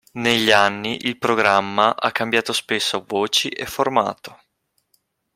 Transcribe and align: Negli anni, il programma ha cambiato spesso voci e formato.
Negli 0.13 0.49
anni, 0.49 1.05
il 1.05 1.19
programma 1.19 1.95
ha 1.95 2.11
cambiato 2.11 2.53
spesso 2.53 3.05
voci 3.07 3.49
e 3.49 3.67
formato. 3.67 4.39